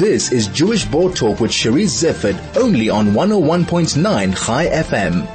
This 0.00 0.32
is 0.32 0.48
Jewish 0.48 0.86
Board 0.86 1.14
Talk 1.14 1.40
with 1.40 1.50
Charisse 1.50 2.02
Zeifert, 2.02 2.56
only 2.56 2.88
on 2.88 3.08
101.9 3.08 4.46
Chai 4.46 4.66
FM. 4.66 5.26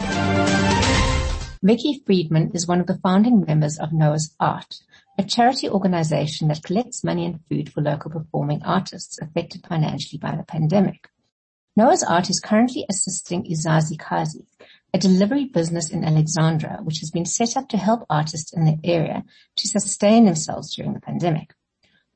Vicky 1.61 2.01
Friedman 2.03 2.49
is 2.55 2.67
one 2.67 2.79
of 2.79 2.87
the 2.87 2.97
founding 2.97 3.45
members 3.45 3.77
of 3.77 3.93
Noah's 3.93 4.33
Art, 4.39 4.79
a 5.19 5.23
charity 5.23 5.69
organization 5.69 6.47
that 6.47 6.63
collects 6.63 7.03
money 7.03 7.27
and 7.27 7.41
food 7.47 7.71
for 7.71 7.81
local 7.81 8.09
performing 8.09 8.63
artists 8.63 9.19
affected 9.21 9.67
financially 9.67 10.17
by 10.17 10.35
the 10.35 10.41
pandemic. 10.41 11.09
Noah's 11.75 12.01
Art 12.01 12.31
is 12.31 12.39
currently 12.39 12.87
assisting 12.89 13.43
Ezasi 13.43 13.99
Kasi, 13.99 14.47
a 14.95 14.97
delivery 14.97 15.45
business 15.45 15.91
in 15.91 16.03
Alexandra, 16.03 16.79
which 16.81 17.01
has 17.01 17.11
been 17.11 17.25
set 17.25 17.55
up 17.55 17.69
to 17.69 17.77
help 17.77 18.03
artists 18.09 18.51
in 18.51 18.65
the 18.65 18.79
area 18.83 19.25
to 19.57 19.67
sustain 19.67 20.25
themselves 20.25 20.75
during 20.75 20.95
the 20.95 21.01
pandemic. 21.01 21.53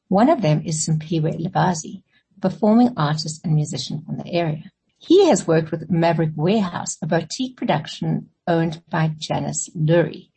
One 0.07 0.31
of 0.31 0.41
them 0.41 0.63
is 0.65 0.87
Simpiwe 0.87 1.39
Libazi, 1.39 2.01
performing 2.41 2.93
artist 2.97 3.41
and 3.43 3.55
musician 3.55 4.01
from 4.05 4.17
the 4.17 4.31
area. 4.31 4.71
He 4.97 5.27
has 5.29 5.47
worked 5.47 5.71
with 5.71 5.89
Maverick 5.89 6.31
Warehouse, 6.35 6.97
a 7.01 7.07
boutique 7.07 7.55
production 7.55 8.29
owned 8.47 8.81
by 8.89 9.11
Janice 9.17 9.69
Lurie. 9.75 10.29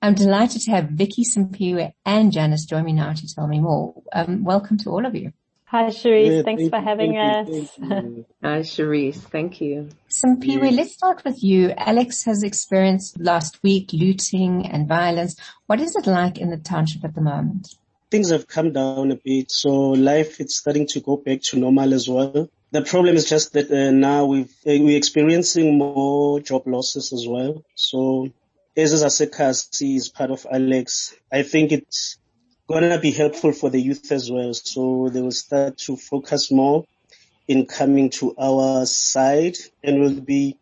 I'm 0.00 0.14
delighted 0.14 0.60
to 0.62 0.70
have 0.70 0.90
Vicky 0.90 1.24
Simpiwe 1.24 1.92
and 2.04 2.30
Janice 2.30 2.66
join 2.66 2.84
me 2.84 2.92
now 2.92 3.12
to 3.12 3.34
tell 3.34 3.46
me 3.46 3.58
more. 3.58 4.02
Um, 4.12 4.44
welcome 4.44 4.78
to 4.78 4.90
all 4.90 5.06
of 5.06 5.14
you. 5.14 5.32
Hi, 5.64 5.86
Charisse. 5.86 6.36
Yeah, 6.36 6.42
Thanks 6.42 6.68
for 6.68 6.78
having 6.78 7.16
us. 7.16 7.48
Hi, 8.42 8.60
Charisse. 8.60 9.16
Thank 9.16 9.60
you. 9.60 9.88
Simpiwe, 10.08 10.70
let's 10.70 10.92
start 10.92 11.24
with 11.24 11.42
you. 11.42 11.70
Alex 11.76 12.22
has 12.24 12.44
experienced 12.44 13.18
last 13.18 13.60
week 13.64 13.90
looting 13.92 14.66
and 14.66 14.86
violence. 14.86 15.34
What 15.66 15.80
is 15.80 15.96
it 15.96 16.06
like 16.06 16.38
in 16.38 16.50
the 16.50 16.58
township 16.58 17.04
at 17.04 17.16
the 17.16 17.20
moment? 17.20 17.74
Things 18.14 18.30
have 18.30 18.46
come 18.46 18.72
down 18.72 19.10
a 19.10 19.16
bit, 19.16 19.50
so 19.50 19.70
life 19.90 20.40
is 20.40 20.56
starting 20.56 20.86
to 20.90 21.00
go 21.00 21.16
back 21.16 21.40
to 21.46 21.58
normal 21.58 21.92
as 21.92 22.08
well. 22.08 22.48
The 22.70 22.82
problem 22.82 23.16
is 23.16 23.28
just 23.28 23.54
that 23.54 23.68
uh, 23.72 23.90
now 23.90 24.26
we've, 24.26 24.54
uh, 24.64 24.78
we're 24.78 24.96
experiencing 24.96 25.76
more 25.76 26.38
job 26.38 26.62
losses 26.68 27.12
as 27.12 27.26
well. 27.26 27.64
So 27.74 28.28
as 28.76 29.02
Asekasi 29.02 29.96
is 29.96 30.10
part 30.10 30.30
of 30.30 30.46
Alex, 30.48 31.12
I 31.32 31.42
think 31.42 31.72
it's 31.72 32.16
gonna 32.68 33.00
be 33.00 33.10
helpful 33.10 33.50
for 33.50 33.68
the 33.68 33.80
youth 33.82 34.12
as 34.12 34.30
well. 34.30 34.54
So 34.54 35.08
they 35.12 35.20
will 35.20 35.32
start 35.32 35.78
to 35.78 35.96
focus 35.96 36.52
more 36.52 36.84
in 37.48 37.66
coming 37.66 38.10
to 38.10 38.32
our 38.38 38.86
side 38.86 39.56
and 39.82 40.00
will 40.00 40.20
be 40.20 40.56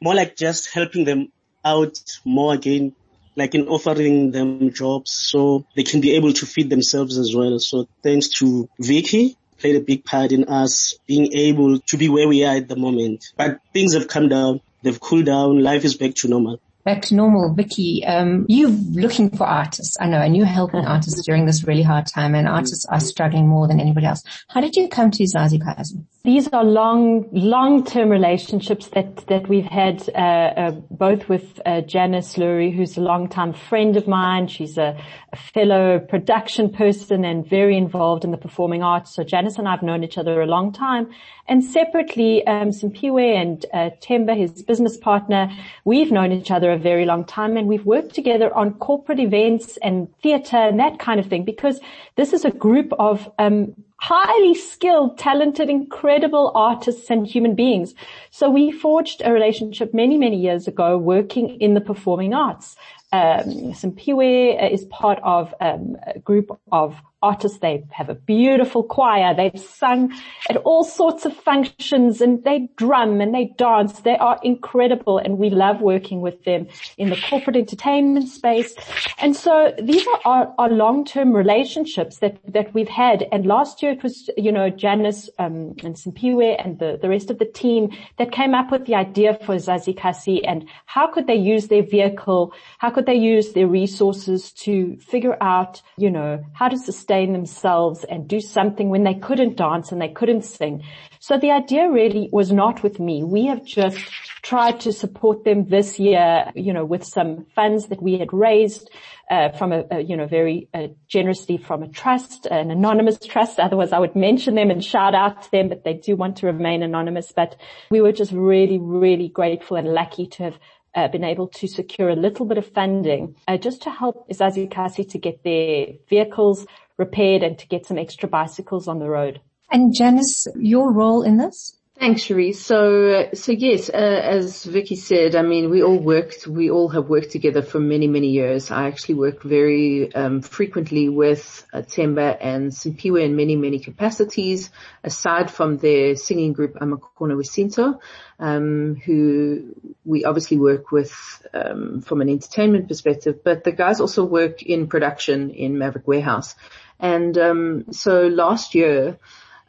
more 0.00 0.16
like 0.16 0.34
just 0.34 0.74
helping 0.74 1.04
them 1.04 1.30
out 1.64 2.00
more 2.24 2.54
again, 2.54 2.96
like 3.36 3.54
in 3.54 3.68
offering 3.68 4.30
them 4.30 4.72
jobs 4.72 5.12
so 5.12 5.66
they 5.76 5.82
can 5.82 6.00
be 6.00 6.16
able 6.16 6.32
to 6.32 6.46
feed 6.46 6.70
themselves 6.70 7.18
as 7.18 7.34
well. 7.34 7.58
So 7.58 7.88
thanks 8.02 8.28
to 8.38 8.68
Vicky 8.80 9.36
played 9.58 9.76
a 9.76 9.80
big 9.80 10.04
part 10.04 10.32
in 10.32 10.44
us 10.44 10.98
being 11.06 11.32
able 11.32 11.78
to 11.80 11.96
be 11.96 12.08
where 12.08 12.28
we 12.28 12.44
are 12.44 12.56
at 12.56 12.68
the 12.68 12.76
moment. 12.76 13.24
But 13.36 13.60
things 13.72 13.94
have 13.94 14.08
come 14.08 14.28
down. 14.28 14.60
They've 14.82 15.00
cooled 15.00 15.26
down. 15.26 15.62
Life 15.62 15.84
is 15.84 15.96
back 15.96 16.14
to 16.16 16.28
normal 16.28 16.60
back 16.86 17.02
to 17.02 17.16
normal, 17.16 17.52
Vicky, 17.52 18.04
um, 18.06 18.46
you 18.48 18.68
looking 18.68 19.28
for 19.28 19.44
artists. 19.44 19.96
I 20.00 20.06
know, 20.06 20.20
and 20.20 20.36
you're 20.36 20.46
helping 20.46 20.86
artists 20.86 21.20
during 21.26 21.44
this 21.44 21.64
really 21.64 21.82
hard 21.82 22.06
time 22.06 22.36
and 22.36 22.46
artists 22.46 22.86
are 22.86 23.00
struggling 23.00 23.48
more 23.48 23.66
than 23.66 23.80
anybody 23.80 24.06
else. 24.06 24.22
How 24.48 24.60
did 24.60 24.76
you 24.76 24.88
come 24.88 25.10
to 25.10 25.24
Zazi 25.24 25.60
Kazi? 25.60 25.98
These 26.26 26.48
are 26.48 26.64
long, 26.64 27.28
long-term 27.30 28.08
relationships 28.08 28.88
that, 28.88 29.28
that 29.28 29.48
we've 29.48 29.64
had, 29.64 30.02
uh, 30.08 30.18
uh, 30.18 30.70
both 30.90 31.28
with, 31.28 31.60
uh, 31.64 31.82
Janice 31.82 32.34
Lurie, 32.34 32.74
who's 32.74 32.96
a 32.96 33.00
long-time 33.00 33.52
friend 33.52 33.96
of 33.96 34.08
mine. 34.08 34.48
She's 34.48 34.76
a, 34.76 35.00
a, 35.32 35.36
fellow 35.36 36.00
production 36.00 36.68
person 36.68 37.24
and 37.24 37.48
very 37.48 37.76
involved 37.76 38.24
in 38.24 38.32
the 38.32 38.38
performing 38.38 38.82
arts. 38.82 39.14
So 39.14 39.22
Janice 39.22 39.56
and 39.56 39.68
I 39.68 39.70
have 39.70 39.84
known 39.84 40.02
each 40.02 40.18
other 40.18 40.40
a 40.42 40.46
long 40.46 40.72
time. 40.72 41.10
And 41.46 41.62
separately, 41.62 42.44
um, 42.48 42.70
Simpiwe 42.70 43.40
and, 43.40 43.64
uh, 43.72 43.90
Temba, 44.02 44.36
his 44.36 44.64
business 44.64 44.96
partner, 44.96 45.48
we've 45.84 46.10
known 46.10 46.32
each 46.32 46.50
other 46.50 46.72
a 46.72 46.76
very 46.76 47.04
long 47.04 47.24
time 47.24 47.56
and 47.56 47.68
we've 47.68 47.86
worked 47.86 48.16
together 48.16 48.52
on 48.52 48.74
corporate 48.74 49.20
events 49.20 49.78
and 49.80 50.08
theater 50.24 50.56
and 50.56 50.80
that 50.80 50.98
kind 50.98 51.20
of 51.20 51.26
thing 51.26 51.44
because 51.44 51.78
this 52.16 52.32
is 52.32 52.44
a 52.44 52.50
group 52.50 52.92
of, 52.98 53.30
um, 53.38 53.76
highly 53.98 54.54
skilled, 54.54 55.18
talented, 55.18 55.70
incredible 55.70 56.52
artists 56.54 57.10
and 57.10 57.26
human 57.26 57.54
beings. 57.54 57.94
So 58.30 58.50
we 58.50 58.70
forged 58.70 59.22
a 59.24 59.32
relationship 59.32 59.94
many, 59.94 60.18
many 60.18 60.36
years 60.36 60.68
ago 60.68 60.98
working 60.98 61.60
in 61.60 61.74
the 61.74 61.80
performing 61.80 62.34
arts. 62.34 62.76
Um, 63.12 63.72
Simpiwe 63.72 64.72
is 64.72 64.84
part 64.86 65.20
of 65.22 65.54
um, 65.60 65.96
a 66.06 66.18
group 66.18 66.58
of 66.72 66.96
artists. 67.22 67.58
They 67.58 67.84
have 67.90 68.08
a 68.08 68.14
beautiful 68.14 68.82
choir. 68.82 69.34
They've 69.34 69.58
sung 69.58 70.12
at 70.50 70.56
all 70.58 70.84
sorts 70.84 71.24
of 71.24 71.34
functions 71.34 72.20
and 72.20 72.44
they 72.44 72.68
drum 72.76 73.20
and 73.20 73.34
they 73.34 73.46
dance. 73.56 74.00
They 74.00 74.16
are 74.16 74.38
incredible 74.42 75.18
and 75.18 75.38
we 75.38 75.50
love 75.50 75.80
working 75.80 76.20
with 76.20 76.44
them 76.44 76.68
in 76.98 77.10
the 77.10 77.20
corporate 77.28 77.56
entertainment 77.56 78.28
space. 78.28 78.74
And 79.18 79.34
so 79.34 79.72
these 79.82 80.06
are 80.06 80.20
our, 80.24 80.54
our 80.58 80.70
long-term 80.70 81.32
relationships 81.32 82.18
that, 82.18 82.38
that 82.52 82.74
we've 82.74 82.88
had. 82.88 83.26
And 83.32 83.46
last 83.46 83.82
year 83.82 83.92
it 83.92 84.02
was, 84.02 84.28
you 84.36 84.52
know, 84.52 84.68
Janice, 84.68 85.30
um, 85.38 85.74
and 85.82 85.96
Simpiwe 85.96 86.62
and 86.62 86.78
the, 86.78 86.98
the 87.00 87.08
rest 87.08 87.30
of 87.30 87.38
the 87.38 87.46
team 87.46 87.90
that 88.18 88.30
came 88.30 88.54
up 88.54 88.70
with 88.70 88.86
the 88.86 88.94
idea 88.94 89.38
for 89.44 89.56
Zazi 89.56 89.96
Kasi 89.96 90.44
and 90.44 90.68
how 90.84 91.06
could 91.06 91.26
they 91.26 91.34
use 91.34 91.68
their 91.68 91.82
vehicle? 91.82 92.52
How 92.78 92.90
could 92.96 93.04
they 93.04 93.14
use 93.14 93.52
their 93.52 93.66
resources 93.66 94.52
to 94.52 94.96
figure 94.96 95.36
out, 95.42 95.82
you 95.98 96.10
know, 96.10 96.42
how 96.54 96.66
to 96.66 96.78
sustain 96.78 97.34
themselves 97.34 98.04
and 98.04 98.26
do 98.26 98.40
something 98.40 98.88
when 98.88 99.04
they 99.04 99.12
couldn't 99.12 99.54
dance 99.54 99.92
and 99.92 100.00
they 100.00 100.08
couldn't 100.08 100.46
sing. 100.46 100.82
So 101.20 101.36
the 101.36 101.50
idea 101.50 101.90
really 101.90 102.30
was 102.32 102.50
not 102.52 102.82
with 102.82 102.98
me. 102.98 103.22
We 103.22 103.44
have 103.48 103.62
just 103.66 103.98
tried 104.40 104.80
to 104.80 104.94
support 104.94 105.44
them 105.44 105.66
this 105.66 105.98
year, 105.98 106.50
you 106.54 106.72
know, 106.72 106.86
with 106.86 107.04
some 107.04 107.44
funds 107.54 107.88
that 107.88 108.00
we 108.00 108.16
had 108.16 108.32
raised 108.32 108.88
uh, 109.30 109.50
from 109.50 109.72
a, 109.72 109.84
a, 109.90 110.00
you 110.00 110.16
know, 110.16 110.26
very 110.26 110.70
uh, 110.72 110.86
generously 111.06 111.58
from 111.58 111.82
a 111.82 111.88
trust, 111.88 112.46
an 112.46 112.70
anonymous 112.70 113.18
trust. 113.18 113.60
Otherwise 113.66 113.92
I 113.92 113.98
would 113.98 114.16
mention 114.16 114.54
them 114.54 114.70
and 114.70 114.82
shout 114.82 115.14
out 115.14 115.42
to 115.42 115.50
them, 115.50 115.68
but 115.68 115.84
they 115.84 115.92
do 115.92 116.16
want 116.16 116.38
to 116.38 116.46
remain 116.46 116.82
anonymous. 116.82 117.30
But 117.30 117.56
we 117.90 118.00
were 118.00 118.12
just 118.12 118.32
really, 118.32 118.78
really 118.78 119.28
grateful 119.28 119.76
and 119.76 119.92
lucky 119.92 120.28
to 120.28 120.44
have 120.44 120.58
uh, 120.96 121.08
been 121.08 121.24
able 121.24 121.46
to 121.48 121.68
secure 121.68 122.08
a 122.08 122.16
little 122.16 122.46
bit 122.46 122.58
of 122.58 122.66
funding 122.72 123.36
uh, 123.46 123.56
just 123.56 123.82
to 123.82 123.90
help 123.90 124.28
Ezasi 124.28 124.68
Kasi 124.68 125.04
to 125.04 125.18
get 125.18 125.44
their 125.44 125.88
vehicles 126.08 126.66
repaired 126.96 127.42
and 127.42 127.58
to 127.58 127.68
get 127.68 127.86
some 127.86 127.98
extra 127.98 128.28
bicycles 128.28 128.88
on 128.88 128.98
the 128.98 129.08
road. 129.08 129.40
And 129.70 129.94
Janice, 129.94 130.46
your 130.56 130.92
role 130.92 131.22
in 131.22 131.36
this? 131.36 131.75
Thanks, 131.98 132.24
Charisse. 132.24 132.56
So, 132.56 133.30
so 133.32 133.52
yes, 133.52 133.88
uh, 133.88 133.92
as 133.96 134.64
Vicky 134.64 134.96
said, 134.96 135.34
I 135.34 135.40
mean, 135.40 135.70
we 135.70 135.82
all 135.82 135.98
worked, 135.98 136.46
we 136.46 136.68
all 136.68 136.90
have 136.90 137.08
worked 137.08 137.30
together 137.30 137.62
for 137.62 137.80
many, 137.80 138.06
many 138.06 138.28
years. 138.28 138.70
I 138.70 138.88
actually 138.88 139.14
work 139.14 139.42
very 139.42 140.14
um, 140.14 140.42
frequently 140.42 141.08
with 141.08 141.66
uh, 141.72 141.78
Temba 141.78 142.36
and 142.38 142.70
Simpiwe 142.70 143.24
in 143.24 143.34
many, 143.34 143.56
many 143.56 143.78
capacities, 143.78 144.70
aside 145.04 145.50
from 145.50 145.78
their 145.78 146.16
singing 146.16 146.52
group 146.52 146.74
Amakona 146.74 147.34
Wesinto, 147.34 147.98
um, 148.38 148.96
who 148.96 149.74
we 150.04 150.26
obviously 150.26 150.58
work 150.58 150.92
with 150.92 151.14
um, 151.54 152.02
from 152.02 152.20
an 152.20 152.28
entertainment 152.28 152.88
perspective, 152.88 153.42
but 153.42 153.64
the 153.64 153.72
guys 153.72 154.00
also 154.00 154.22
work 154.22 154.62
in 154.62 154.86
production 154.88 155.48
in 155.48 155.78
Maverick 155.78 156.06
Warehouse. 156.06 156.56
And 157.00 157.38
um, 157.38 157.86
so 157.90 158.26
last 158.26 158.74
year, 158.74 159.18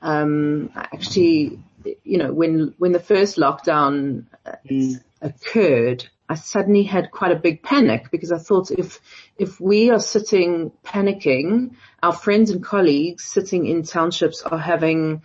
um, 0.02 0.72
actually, 0.76 1.60
you 2.04 2.18
know, 2.18 2.34
when 2.34 2.74
when 2.78 2.92
the 2.92 3.00
first 3.00 3.38
lockdown 3.38 4.26
mm. 4.70 5.02
occurred, 5.22 6.08
I 6.30 6.36
suddenly 6.36 6.84
had 6.84 7.12
quite 7.12 7.32
a 7.32 7.40
big 7.40 7.64
panic 7.64 8.12
because 8.12 8.32
I 8.32 8.38
thought 8.38 8.72
if 8.72 9.00
if 9.38 9.60
we 9.60 9.90
are 9.92 10.00
sitting 10.00 10.72
panicking, 10.84 11.76
our 12.02 12.14
friends 12.14 12.52
and 12.52 12.64
colleagues 12.64 13.24
sitting 13.24 13.66
in 13.66 13.84
townships 13.84 14.42
are 14.42 14.58
having 14.58 15.22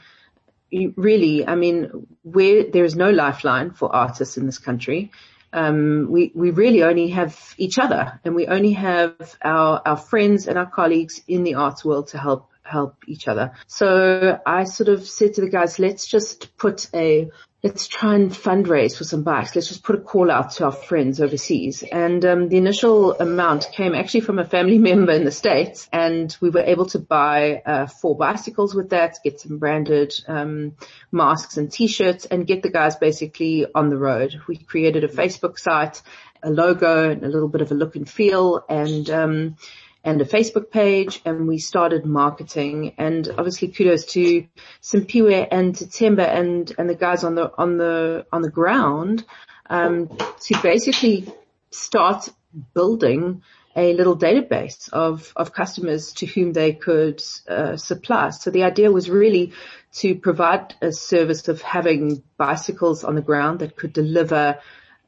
really, 0.97 1.47
I 1.47 1.55
mean, 1.55 2.07
where 2.23 2.65
there 2.71 2.85
is 2.85 2.97
no 2.97 3.11
lifeline 3.11 3.73
for 3.73 3.95
artists 3.95 4.37
in 4.37 4.47
this 4.47 4.59
country. 4.59 5.11
Um, 5.53 6.07
we, 6.11 6.33
we 6.35 6.51
really 6.51 6.83
only 6.83 7.09
have 7.09 7.55
each 7.59 7.79
other 7.79 8.19
and 8.25 8.35
we 8.35 8.47
only 8.47 8.73
have 8.73 9.37
our, 9.43 9.83
our 9.85 9.99
friends 9.99 10.49
and 10.49 10.57
our 10.57 10.71
colleagues 10.71 11.21
in 11.29 11.45
the 11.45 11.57
arts 11.57 11.85
world 11.85 12.09
to 12.09 12.19
help 12.19 12.49
help 12.73 13.05
each 13.07 13.29
other. 13.29 13.53
So 13.67 14.41
I 14.45 14.65
sort 14.65 14.89
of 14.89 15.07
said 15.07 15.35
to 15.35 15.43
the 15.43 15.51
guys, 15.51 15.79
let's 15.79 16.07
just 16.07 16.57
put 16.57 16.89
a, 16.95 17.31
let's 17.63 17.87
try 17.87 18.15
and 18.15 18.31
fundraise 18.31 18.97
for 18.97 19.05
some 19.05 19.23
bikes. 19.23 19.55
Let's 19.55 19.69
just 19.69 19.85
put 19.85 19.97
a 19.97 20.01
call 20.01 20.31
out 20.31 20.53
to 20.53 20.65
our 20.65 20.73
friends 20.73 21.21
overseas. 21.21 21.85
And 21.85 22.25
um, 22.25 22.49
the 22.49 22.57
initial 22.57 23.13
amount 23.19 23.69
came 23.73 23.95
actually 23.95 24.23
from 24.23 24.39
a 24.39 24.45
family 24.45 24.79
member 24.91 25.13
in 25.13 25.25
the 25.25 25.31
States 25.31 25.89
and 25.93 26.35
we 26.41 26.51
were 26.51 26.63
able 26.63 26.87
to 26.87 26.99
buy 26.99 27.63
uh, 27.65 27.87
four 27.87 28.17
bicycles 28.17 28.75
with 28.75 28.91
that, 28.91 29.19
get 29.23 29.41
some 29.41 29.59
branded 29.59 30.15
um, 30.27 30.77
masks 31.13 31.57
and 31.59 31.71
t-shirts 31.71 32.25
and 32.25 32.47
get 32.47 32.63
the 32.63 32.71
guys 32.71 32.97
basically 32.97 33.67
on 33.75 33.91
the 33.91 33.99
road. 33.99 34.41
We 34.49 34.57
created 34.57 35.05
a 35.05 35.09
Facebook 35.09 35.59
site, 35.59 36.03
a 36.43 36.51
logo 36.51 37.11
and 37.11 37.23
a 37.23 37.29
little 37.29 37.49
bit 37.49 37.61
of 37.61 37.71
a 37.71 37.75
look 37.75 37.95
and 37.97 38.09
feel 38.09 38.65
and 38.69 39.09
um, 39.11 39.57
and 40.05 40.21
a 40.21 40.25
Facebook 40.25 40.71
page 40.71 41.21
and 41.25 41.47
we 41.47 41.59
started 41.59 42.05
marketing 42.05 42.95
and 42.99 43.29
obviously 43.39 43.69
kudos 43.69 44.05
to 44.07 44.47
Simpiwe 44.83 45.47
and 45.51 45.75
to 45.77 45.85
Temba 45.85 46.29
and, 46.29 46.73
and 46.77 46.91
the 46.91 46.95
guys 46.95 47.25
on 47.25 47.35
the, 47.35 47.53
on 47.57 47.79
the, 47.79 48.27
on 48.33 48.43
the 48.43 48.51
ground, 48.51 49.25
um, 49.71 50.09
to 50.41 50.61
basically 50.63 51.33
start 51.71 52.29
building 52.75 53.43
a 53.75 53.95
little 53.95 54.17
database 54.17 54.93
of, 54.93 55.33
of 55.35 55.53
customers 55.53 56.13
to 56.13 56.27
whom 56.27 56.53
they 56.53 56.73
could 56.73 57.23
uh, 57.49 57.77
supply. 57.77 58.31
So 58.31 58.51
the 58.51 58.65
idea 58.65 58.93
was 58.93 59.09
really 59.09 59.53
to 59.95 60.15
provide 60.15 60.75
a 60.83 60.93
service 60.93 61.49
of 61.49 61.63
having 61.63 62.23
bicycles 62.37 63.05
on 63.05 63.15
the 63.15 63.23
ground 63.23 63.61
that 63.61 63.77
could 63.77 63.93
deliver 63.93 64.59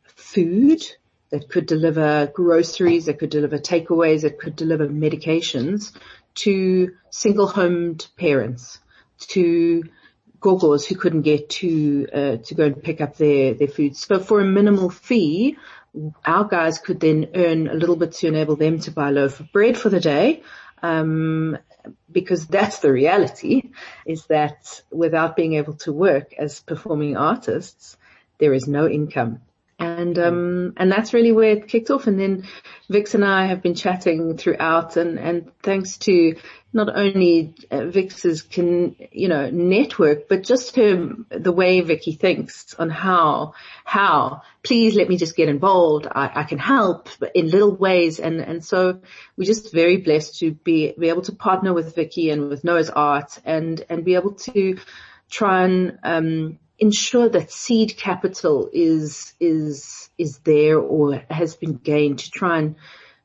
food, 0.05 0.83
that 1.31 1.49
could 1.49 1.67
deliver 1.67 2.31
groceries, 2.33 3.07
that 3.07 3.19
could 3.19 3.31
deliver 3.31 3.59
takeaways, 3.59 4.23
that 4.23 4.39
could 4.39 4.57
deliver 4.57 4.89
medications 4.89 5.93
to 6.35 6.93
single 7.11 7.47
homed 7.47 8.07
parents, 8.17 8.79
to 9.19 9.85
gogos 10.41 10.87
who 10.87 10.95
couldn't 10.95 11.23
get 11.23 11.49
to 11.49 12.07
uh, 12.13 12.37
to 12.37 12.55
go 12.55 12.65
and 12.67 12.83
pick 12.83 13.01
up 13.01 13.17
their 13.17 13.55
their 13.55 13.69
food. 13.69 13.97
So 13.97 14.19
for 14.19 14.41
a 14.41 14.45
minimal 14.45 14.91
fee, 14.91 15.57
our 16.25 16.45
guys 16.45 16.79
could 16.79 17.01
then 17.01 17.31
earn 17.35 17.69
a 17.69 17.75
little 17.75 17.97
bit 17.97 18.13
to 18.13 18.27
enable 18.27 18.57
them 18.57 18.81
to 18.81 18.91
buy 18.91 19.09
a 19.09 19.13
loaf 19.13 19.41
of 19.41 19.53
bread 19.53 19.77
for 19.79 19.89
the 19.89 20.01
day. 20.01 20.43
Um, 20.83 21.59
because 22.11 22.47
that's 22.47 22.79
the 22.79 22.93
reality 22.93 23.71
is 24.07 24.27
that 24.27 24.83
without 24.91 25.37
being 25.37 25.55
able 25.55 25.75
to 25.75 25.93
work 25.93 26.33
as 26.39 26.61
performing 26.61 27.17
artists, 27.17 27.97
there 28.39 28.55
is 28.55 28.67
no 28.67 28.89
income. 28.89 29.41
And, 29.79 30.19
um, 30.19 30.73
and 30.77 30.91
that's 30.91 31.13
really 31.13 31.33
where 31.33 31.51
it 31.51 31.69
kicked 31.69 31.91
off. 31.91 32.07
And 32.07 32.19
then 32.19 32.45
Vix 32.89 33.15
and 33.15 33.25
I 33.25 33.47
have 33.47 33.63
been 33.63 33.75
chatting 33.75 34.37
throughout 34.37 34.97
and, 34.97 35.19
and 35.19 35.51
thanks 35.63 35.99
to 35.99 36.37
not 36.73 36.89
only 36.95 37.55
uh, 37.71 37.87
Vix's 37.87 38.43
can, 38.43 38.97
you 39.13 39.29
know, 39.29 39.51
network, 39.51 40.29
but 40.29 40.43
just 40.43 40.77
her, 40.77 41.09
the 41.31 41.53
way 41.53 41.81
Vicky 41.81 42.13
thinks 42.13 42.75
on 42.75 42.91
how, 42.91 43.55
how, 43.85 44.43
please 44.63 44.95
let 44.97 45.09
me 45.09 45.17
just 45.17 45.37
get 45.37 45.49
involved. 45.49 46.07
I, 46.11 46.31
I 46.35 46.45
can 46.45 46.59
help 46.59 47.09
in 47.35 47.49
little 47.49 47.75
ways. 47.75 48.19
And, 48.19 48.41
and 48.41 48.65
so 48.65 49.01
we're 49.37 49.45
just 49.45 49.73
very 49.73 49.99
blessed 49.99 50.39
to 50.41 50.53
be, 50.53 50.95
be 50.99 51.09
able 51.09 51.23
to 51.23 51.33
partner 51.33 51.73
with 51.73 51.95
Vicky 51.95 52.31
and 52.31 52.49
with 52.49 52.65
Noah's 52.65 52.91
Art 52.91 53.39
and, 53.45 53.85
and 53.89 54.05
be 54.05 54.15
able 54.15 54.35
to 54.35 54.79
try 55.31 55.65
and, 55.65 55.99
um, 56.03 56.59
ensure 56.79 57.29
that 57.29 57.53
seed 57.53 57.97
capital 57.97 58.69
is, 58.73 59.35
is, 59.41 60.11
is 60.19 60.39
there 60.39 60.79
or 60.79 61.23
has 61.31 61.57
been 61.57 61.75
gained 61.75 62.19
to 62.21 62.31
try 62.31 62.59
and 62.59 62.77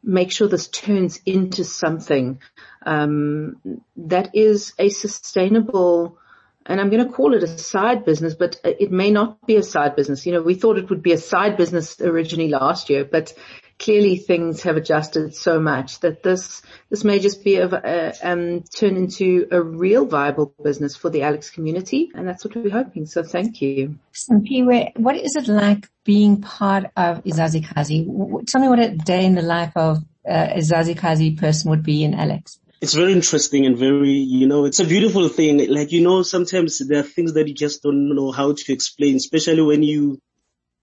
make 0.04 0.32
sure 0.32 0.48
this 0.48 0.68
turns 0.68 1.20
into 1.26 1.64
something, 1.64 2.40
um, 2.86 3.58
that 3.98 4.34
is 4.34 4.74
a 4.80 4.90
sustainable, 4.90 6.18
and 6.66 6.80
I'm 6.80 6.90
going 6.90 7.06
to 7.06 7.12
call 7.12 7.34
it 7.34 7.44
a 7.44 7.58
side 7.58 8.06
business, 8.06 8.34
but 8.34 8.60
it 8.64 8.92
may 8.92 9.12
not 9.12 9.46
be 9.46 9.58
a 9.58 9.64
side 9.64 9.96
business. 9.96 10.26
You 10.26 10.34
know, 10.34 10.42
we 10.42 10.56
thought 10.56 10.78
it 10.78 10.90
would 10.90 11.04
be 11.04 11.12
a 11.12 11.18
side 11.18 11.58
business 11.58 12.00
originally 12.00 12.50
last 12.50 12.90
year, 12.90 13.04
but 13.04 13.34
clearly 13.80 14.18
things 14.18 14.62
have 14.64 14.76
adjusted 14.76 15.34
so 15.34 15.60
much 15.60 16.02
that 16.02 16.22
this 16.22 16.62
this 16.90 17.04
may 17.04 17.18
just 17.18 17.44
be 17.44 17.56
a, 17.56 17.68
a 17.68 18.14
um, 18.22 18.62
turn 18.76 18.98
into 18.98 19.48
a 19.52 19.62
real 19.62 20.06
viable 20.06 20.54
business 20.62 20.96
for 20.96 21.10
the 21.10 21.24
Alex 21.24 21.50
community, 21.50 22.12
and 22.14 22.28
that's 22.28 22.44
what 22.44 22.56
we're 22.56 22.70
hoping. 22.70 23.06
So 23.06 23.24
thank 23.24 23.62
you. 23.62 23.98
Simpiwe, 24.14 24.98
what 24.98 25.16
is 25.16 25.36
it 25.36 25.48
like 25.48 25.90
being 26.04 26.42
part 26.42 26.86
of 26.98 27.24
Ezasi 27.24 27.66
Kasi? 27.66 28.06
Tell 28.48 28.62
me 28.62 28.68
what 28.68 28.80
a 28.80 28.90
day 28.92 29.26
in 29.26 29.36
the 29.36 29.42
life 29.42 29.72
of 29.76 30.00
uh, 30.30 30.48
Ezasi 30.58 30.98
Kasi 30.98 31.36
person 31.36 31.72
would 31.72 31.84
be 31.84 32.04
in 32.04 32.14
Alex. 32.14 32.60
It's 32.82 32.94
very 32.94 33.12
interesting 33.12 33.66
and 33.66 33.78
very, 33.78 34.12
you 34.12 34.48
know, 34.48 34.64
it's 34.64 34.80
a 34.80 34.86
beautiful 34.86 35.28
thing. 35.28 35.70
Like, 35.70 35.92
you 35.92 36.02
know, 36.02 36.24
sometimes 36.24 36.80
there 36.80 37.00
are 37.00 37.04
things 37.04 37.34
that 37.34 37.46
you 37.48 37.54
just 37.54 37.84
don't 37.84 38.16
know 38.16 38.32
how 38.32 38.54
to 38.54 38.74
explain, 38.74 39.18
especially 39.18 39.62
when 39.62 39.84
you 39.84 40.22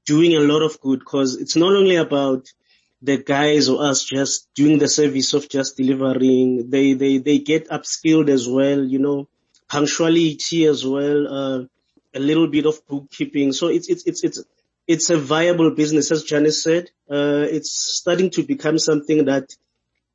doing 0.04 0.36
a 0.36 0.40
lot 0.40 0.62
of 0.62 0.78
good 0.80 1.00
because 1.00 1.36
it's 1.36 1.56
not 1.56 1.74
only 1.74 1.96
about 1.96 2.46
the 3.02 3.18
guys 3.18 3.68
or 3.68 3.82
us 3.84 4.04
just 4.04 4.48
doing 4.54 4.78
the 4.78 4.88
service 4.88 5.34
of 5.34 5.48
just 5.48 5.76
delivering. 5.76 6.70
They, 6.70 6.94
they, 6.94 7.18
they 7.18 7.38
get 7.38 7.68
upskilled 7.68 8.28
as 8.28 8.48
well, 8.48 8.82
you 8.82 8.98
know, 8.98 9.28
punctuality 9.68 10.64
as 10.66 10.84
well, 10.84 11.26
uh, 11.28 11.64
a 12.14 12.20
little 12.20 12.48
bit 12.48 12.66
of 12.66 12.86
bookkeeping. 12.86 13.52
So 13.52 13.68
it's, 13.68 13.88
it's, 13.88 14.04
it's, 14.06 14.24
it's, 14.24 14.44
it's 14.86 15.10
a 15.10 15.16
viable 15.16 15.72
business, 15.72 16.10
as 16.10 16.24
Janice 16.24 16.62
said. 16.62 16.90
Uh, 17.10 17.46
it's 17.50 17.72
starting 17.72 18.30
to 18.30 18.42
become 18.42 18.78
something 18.78 19.26
that 19.26 19.54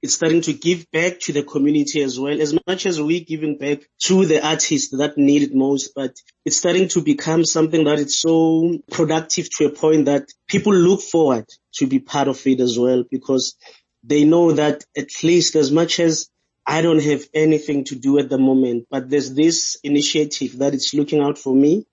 it's 0.01 0.15
starting 0.15 0.41
to 0.41 0.53
give 0.53 0.89
back 0.91 1.19
to 1.19 1.33
the 1.33 1.43
community 1.43 2.01
as 2.01 2.19
well, 2.19 2.41
as 2.41 2.57
much 2.65 2.85
as 2.85 2.99
we're 2.99 3.23
giving 3.23 3.57
back 3.57 3.81
to 3.99 4.25
the 4.25 4.45
artists 4.45 4.97
that 4.97 5.17
need 5.17 5.43
it 5.43 5.53
most, 5.53 5.93
but 5.95 6.15
it's 6.43 6.57
starting 6.57 6.87
to 6.89 7.01
become 7.01 7.45
something 7.45 7.83
that 7.83 7.99
it's 7.99 8.19
so 8.19 8.79
productive 8.91 9.49
to 9.57 9.65
a 9.65 9.69
point 9.69 10.05
that 10.05 10.27
people 10.47 10.73
look 10.73 11.01
forward 11.01 11.45
to 11.75 11.85
be 11.85 11.99
part 11.99 12.27
of 12.27 12.45
it 12.47 12.59
as 12.59 12.79
well 12.79 13.03
because 13.09 13.55
they 14.03 14.23
know 14.23 14.53
that 14.53 14.83
at 14.97 15.09
least 15.23 15.55
as 15.55 15.71
much 15.71 15.99
as 15.99 16.29
I 16.65 16.81
don't 16.81 17.03
have 17.03 17.23
anything 17.33 17.83
to 17.85 17.95
do 17.95 18.17
at 18.17 18.29
the 18.29 18.39
moment, 18.39 18.87
but 18.89 19.09
there's 19.09 19.33
this 19.33 19.77
initiative 19.83 20.57
that 20.59 20.73
is 20.73 20.91
looking 20.95 21.21
out 21.21 21.37
for 21.37 21.53
me 21.53 21.85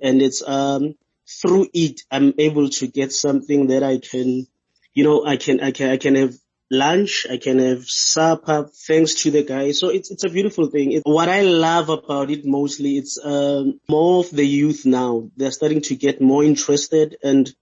and 0.00 0.20
it's, 0.20 0.46
um, 0.46 0.94
through 1.40 1.68
it, 1.72 2.02
I'm 2.10 2.34
able 2.36 2.68
to 2.68 2.86
get 2.86 3.12
something 3.12 3.68
that 3.68 3.82
I 3.82 3.98
can, 3.98 4.46
you 4.92 5.04
know, 5.04 5.24
I 5.24 5.38
can, 5.38 5.60
I 5.60 5.70
can, 5.70 5.90
I 5.90 5.96
can 5.96 6.14
have 6.16 6.34
lunch. 6.70 7.26
I 7.30 7.36
can 7.36 7.58
have 7.58 7.84
supper 7.86 8.68
thanks 8.86 9.14
to 9.22 9.30
the 9.30 9.42
guy. 9.42 9.72
So 9.72 9.88
it's, 9.88 10.10
it's 10.10 10.24
a 10.24 10.30
beautiful 10.30 10.66
thing. 10.66 10.92
It, 10.92 11.02
what 11.04 11.28
I 11.28 11.42
love 11.42 11.88
about 11.88 12.30
it 12.30 12.44
mostly, 12.44 12.96
it's, 12.96 13.18
um, 13.22 13.80
more 13.88 14.20
of 14.20 14.30
the 14.30 14.46
youth 14.46 14.84
now. 14.86 15.30
They're 15.36 15.50
starting 15.50 15.82
to 15.82 15.96
get 15.96 16.20
more 16.20 16.44
interested 16.44 17.16
and, 17.22 17.52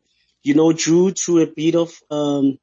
you 0.42 0.54
know, 0.54 0.72
due 0.72 1.12
to 1.12 1.40
a 1.40 1.46
bit 1.46 1.76
of, 1.76 1.92
um, 2.10 2.58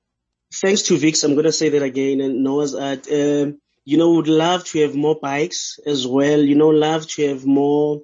thanks 0.54 0.84
to 0.84 0.98
Vix, 0.98 1.24
I'm 1.24 1.34
going 1.34 1.46
to 1.46 1.52
say 1.52 1.70
that 1.70 1.84
again 1.84 2.22
and 2.22 2.44
Noah's 2.44 2.76
Art, 2.76 3.08
um, 3.12 3.60
you 3.86 3.98
know, 3.98 4.14
would 4.14 4.28
love 4.28 4.66
to 4.66 4.82
have 4.82 4.96
more 4.96 5.18
bikes 5.20 5.80
as 5.86 6.06
well. 6.06 6.40
You 6.40 6.56
know, 6.56 6.70
love 6.70 7.08
to 7.08 7.28
have 7.28 7.46
more, 7.46 8.02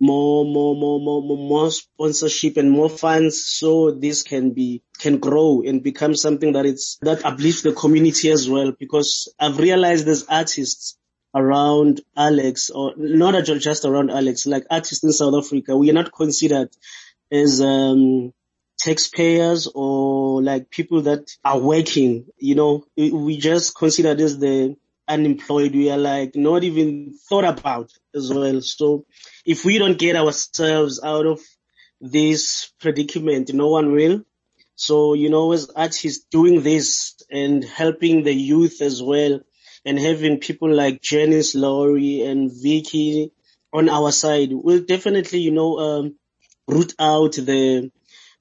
more, 0.00 0.44
more, 0.44 0.74
more, 0.74 1.00
more, 1.00 1.22
more, 1.22 1.70
sponsorship 1.70 2.56
and 2.56 2.70
more 2.70 2.88
funds 2.88 3.44
so 3.44 3.90
this 3.90 4.22
can 4.22 4.50
be, 4.50 4.82
can 4.98 5.18
grow 5.18 5.62
and 5.66 5.82
become 5.82 6.14
something 6.14 6.52
that 6.52 6.66
it's, 6.66 6.98
that 7.02 7.24
uplifts 7.24 7.62
the 7.62 7.72
community 7.72 8.30
as 8.30 8.48
well. 8.48 8.72
Because 8.72 9.32
I've 9.38 9.58
realized 9.58 10.06
there's 10.06 10.26
artists 10.26 10.96
around 11.34 12.00
Alex 12.16 12.70
or 12.70 12.94
not 12.96 13.44
just 13.44 13.84
around 13.84 14.10
Alex, 14.10 14.46
like 14.46 14.64
artists 14.70 15.04
in 15.04 15.12
South 15.12 15.34
Africa, 15.34 15.76
we 15.76 15.90
are 15.90 15.94
not 15.94 16.12
considered 16.12 16.70
as, 17.30 17.60
um, 17.60 18.32
taxpayers 18.78 19.68
or 19.74 20.40
like 20.42 20.70
people 20.70 21.02
that 21.02 21.36
are 21.44 21.58
working, 21.58 22.26
you 22.38 22.54
know, 22.54 22.84
we 22.96 23.36
just 23.36 23.76
considered 23.76 24.20
as 24.20 24.38
the, 24.38 24.76
unemployed, 25.08 25.74
we 25.74 25.90
are 25.90 25.98
like 25.98 26.36
not 26.36 26.64
even 26.64 27.14
thought 27.28 27.44
about 27.44 27.90
as 28.14 28.32
well. 28.32 28.60
So 28.60 29.06
if 29.44 29.64
we 29.64 29.78
don't 29.78 29.98
get 29.98 30.16
ourselves 30.16 31.00
out 31.02 31.26
of 31.26 31.40
this 32.00 32.72
predicament, 32.80 33.52
no 33.52 33.68
one 33.68 33.92
will. 33.92 34.22
So, 34.76 35.14
you 35.14 35.28
know, 35.28 35.52
as 35.52 35.70
artists 35.74 36.24
doing 36.30 36.62
this 36.62 37.16
and 37.30 37.64
helping 37.64 38.22
the 38.22 38.32
youth 38.32 38.80
as 38.80 39.02
well 39.02 39.40
and 39.84 39.98
having 39.98 40.38
people 40.38 40.72
like 40.72 41.02
Janice, 41.02 41.56
Lurie 41.56 42.24
and 42.24 42.50
Vicky 42.52 43.32
on 43.72 43.88
our 43.88 44.12
side 44.12 44.50
will 44.52 44.80
definitely, 44.80 45.40
you 45.40 45.50
know, 45.50 45.78
um, 45.78 46.16
root 46.68 46.94
out 46.98 47.32
the, 47.32 47.90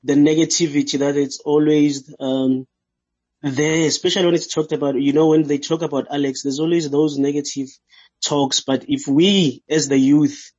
the 0.04 0.14
negativity 0.14 1.00
that 1.00 1.18
it's 1.18 1.40
always, 1.40 2.14
um, 2.20 2.68
there, 3.42 3.86
especially 3.88 4.26
when 4.26 4.36
it's 4.36 4.54
talked 4.54 4.72
about, 4.72 5.00
you 5.00 5.14
know, 5.14 5.28
when 5.28 5.44
they 5.44 5.58
talk 5.58 5.82
about 5.82 6.08
Alex, 6.12 6.44
there's 6.44 6.60
always 6.60 6.90
those 6.90 7.18
negative 7.18 7.68
talks. 8.24 8.62
But 8.62 8.86
if 8.88 9.08
we 9.08 9.64
as 9.70 9.88
the 9.88 9.98
youth 9.98 10.52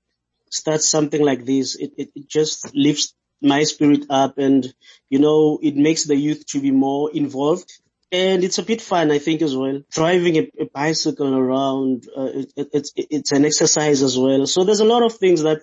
start 0.51 0.83
something 0.83 1.23
like 1.23 1.45
this, 1.45 1.75
it, 1.77 1.93
it, 1.97 2.11
it 2.15 2.29
just 2.29 2.75
lifts 2.75 3.15
my 3.41 3.65
spirit 3.65 4.07
up 4.11 4.39
and, 4.39 4.73
you 5.11 5.19
know, 5.19 5.59
it 5.63 5.77
makes 5.77 6.05
the 6.05 6.17
youth 6.17 6.47
to 6.47 6.61
be 6.61 6.71
more 6.71 7.11
involved. 7.13 7.71
And 8.11 8.43
it's 8.43 8.59
a 8.59 8.63
bit 8.63 8.81
fun, 8.81 9.11
I 9.11 9.19
think, 9.19 9.43
as 9.43 9.55
well. 9.55 9.83
Driving 9.93 10.37
a, 10.37 10.51
a 10.61 10.65
bicycle 10.73 11.37
around, 11.37 12.09
uh, 12.17 12.31
it, 12.57 12.69
it's, 12.73 12.93
it's 12.97 13.33
an 13.33 13.45
exercise 13.45 14.03
as 14.03 14.19
well. 14.19 14.47
So 14.47 14.65
there's 14.65 14.81
a 14.81 14.87
lot 14.87 15.03
of 15.03 15.15
things 15.15 15.43
that 15.43 15.61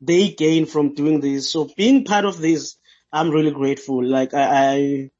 they 0.00 0.30
gain 0.30 0.66
from 0.66 0.94
doing 0.94 1.20
this. 1.20 1.50
So 1.52 1.70
being 1.76 2.04
part 2.04 2.24
of 2.24 2.40
this, 2.40 2.76
I'm 3.12 3.30
really 3.30 3.52
grateful. 3.52 4.04
Like 4.04 4.34
I, 4.34 4.74
I 4.74 5.10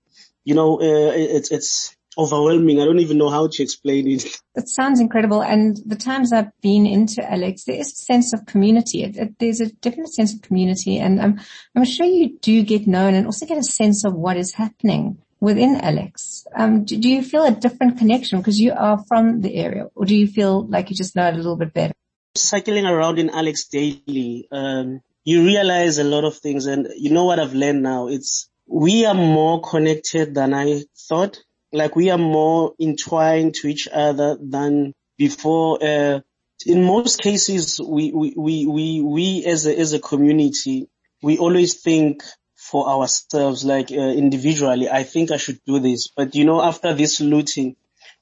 you 0.44 0.54
know, 0.54 0.76
uh, 0.76 1.12
it's, 1.14 1.50
it's 1.50 1.96
overwhelming. 2.16 2.80
I 2.80 2.84
don't 2.84 3.00
even 3.00 3.18
know 3.18 3.30
how 3.30 3.48
to 3.48 3.62
explain 3.62 4.08
it. 4.08 4.24
That 4.54 4.68
sounds 4.68 5.00
incredible. 5.00 5.42
And 5.42 5.76
the 5.84 5.96
times 5.96 6.32
I've 6.32 6.52
been 6.62 6.86
into 6.86 7.28
Alex, 7.28 7.64
there 7.64 7.74
is 7.74 7.92
a 7.92 7.96
sense 7.96 8.32
of 8.32 8.46
community. 8.46 9.02
It, 9.02 9.16
it, 9.16 9.38
there's 9.40 9.60
a 9.60 9.72
definite 9.72 10.14
sense 10.14 10.32
of 10.32 10.42
community 10.42 11.00
and 11.00 11.20
I'm, 11.20 11.40
I'm 11.74 11.84
sure 11.84 12.06
you 12.06 12.38
do 12.38 12.62
get 12.62 12.86
known 12.86 13.14
and 13.14 13.26
also 13.26 13.46
get 13.46 13.58
a 13.58 13.64
sense 13.64 14.04
of 14.04 14.14
what 14.14 14.36
is 14.36 14.54
happening 14.54 15.18
within 15.44 15.76
Alex. 15.76 16.46
Um, 16.56 16.84
do, 16.84 16.96
do, 16.96 17.08
you 17.08 17.22
feel 17.22 17.44
a 17.44 17.50
different 17.50 17.98
connection 17.98 18.38
because 18.38 18.58
you 18.58 18.72
are 18.72 19.04
from 19.06 19.42
the 19.42 19.54
area, 19.54 19.88
or 19.94 20.06
do 20.06 20.16
you 20.16 20.26
feel 20.26 20.66
like 20.66 20.88
you 20.88 20.96
just 20.96 21.14
know 21.14 21.28
it 21.28 21.34
a 21.34 21.36
little 21.36 21.56
bit 21.56 21.74
better? 21.74 21.92
Cycling 22.34 22.86
around 22.86 23.18
in 23.18 23.28
Alex 23.28 23.66
daily, 23.68 24.48
um, 24.50 25.00
you 25.22 25.44
realize 25.44 25.98
a 25.98 26.04
lot 26.04 26.24
of 26.24 26.38
things, 26.38 26.66
and 26.66 26.88
you 26.96 27.10
know 27.10 27.26
what 27.26 27.38
I've 27.38 27.54
learned 27.54 27.82
now. 27.82 28.08
It's 28.08 28.48
we 28.66 29.04
are 29.04 29.14
more 29.14 29.60
connected 29.60 30.34
than 30.34 30.54
I 30.54 30.82
thought. 31.08 31.38
Like 31.72 31.96
we 31.96 32.10
are 32.10 32.18
more 32.18 32.74
entwined 32.80 33.54
to 33.56 33.68
each 33.68 33.88
other 33.88 34.36
than 34.40 34.92
before. 35.18 35.82
Uh, 35.82 36.20
in 36.66 36.84
most 36.84 37.20
cases, 37.20 37.80
we, 37.80 38.12
we, 38.12 38.34
we, 38.36 38.66
we, 38.66 39.00
we 39.02 39.44
as 39.44 39.66
a, 39.66 39.78
as 39.78 39.92
a 39.92 39.98
community, 39.98 40.88
we 41.22 41.38
always 41.38 41.80
think 41.80 42.22
for 42.54 42.88
ourselves, 42.88 43.64
like 43.64 43.90
uh, 43.90 43.96
individually, 43.96 44.88
I 44.88 45.02
think 45.02 45.30
I 45.30 45.36
should 45.36 45.60
do 45.66 45.80
this. 45.80 46.08
But 46.08 46.34
you 46.34 46.44
know, 46.44 46.62
after 46.62 46.94
this 46.94 47.20
looting, 47.20 47.76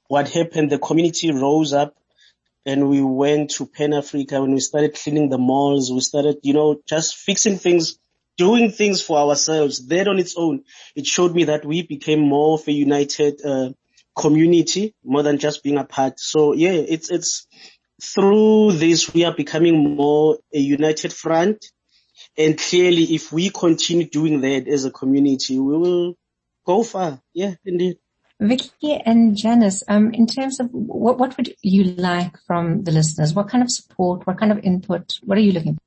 what 0.08 0.28
happened, 0.28 0.70
the 0.70 0.78
community 0.78 1.30
rose 1.30 1.72
up 1.72 1.94
and 2.64 2.88
we 2.88 3.02
went 3.02 3.50
to 3.50 3.66
Pan 3.66 3.92
Africa 3.92 4.40
when 4.40 4.52
we 4.52 4.60
started 4.60 4.94
cleaning 4.94 5.28
the 5.28 5.38
malls. 5.38 5.90
We 5.90 6.00
started, 6.00 6.38
you 6.42 6.54
know, 6.54 6.80
just 6.86 7.16
fixing 7.16 7.58
things, 7.58 7.98
doing 8.44 8.70
things 8.70 9.02
for 9.02 9.18
ourselves. 9.18 9.86
That 9.88 10.08
on 10.08 10.18
its 10.18 10.34
own, 10.36 10.64
it 10.96 11.06
showed 11.06 11.34
me 11.34 11.44
that 11.44 11.64
we 11.64 11.82
became 11.82 12.20
more 12.20 12.54
of 12.58 12.66
a 12.68 12.72
united, 12.72 13.34
uh, 13.44 13.70
community 14.14 14.94
more 15.04 15.22
than 15.22 15.38
just 15.38 15.62
being 15.62 15.78
apart. 15.78 16.20
So 16.20 16.52
yeah, 16.52 16.72
it's, 16.94 17.10
it's, 17.10 17.46
through 18.02 18.72
this, 18.72 19.14
we 19.14 19.24
are 19.24 19.34
becoming 19.34 19.96
more 19.96 20.38
a 20.52 20.58
united 20.58 21.12
front. 21.12 21.64
And 22.36 22.58
clearly, 22.58 23.04
if 23.14 23.32
we 23.32 23.50
continue 23.50 24.08
doing 24.08 24.40
that 24.40 24.66
as 24.66 24.84
a 24.84 24.90
community, 24.90 25.58
we 25.58 25.76
will 25.76 26.14
go 26.66 26.82
far. 26.82 27.20
Yeah, 27.32 27.54
indeed. 27.64 27.98
Vicky 28.40 28.94
and 28.94 29.36
Janice, 29.36 29.84
um, 29.86 30.12
in 30.12 30.26
terms 30.26 30.58
of 30.58 30.68
what, 30.72 31.18
what 31.18 31.36
would 31.36 31.54
you 31.62 31.84
like 31.84 32.36
from 32.46 32.82
the 32.82 32.90
listeners? 32.90 33.34
What 33.34 33.48
kind 33.48 33.62
of 33.62 33.70
support? 33.70 34.26
What 34.26 34.38
kind 34.38 34.50
of 34.50 34.58
input? 34.64 35.20
What 35.22 35.38
are 35.38 35.42
you 35.46 35.52
looking 35.52 35.74
for? 35.74 35.80